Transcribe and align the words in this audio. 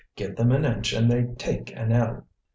Give 0.15 0.35
them 0.35 0.51
an 0.51 0.65
inch 0.65 0.93
and 0.93 1.11
they 1.11 1.25
take 1.35 1.71
an 1.77 1.91
ell." 1.91 2.25